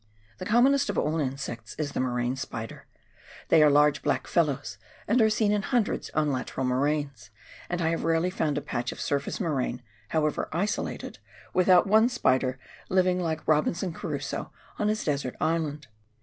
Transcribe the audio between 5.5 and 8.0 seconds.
in hundreds on lateral moraines, and I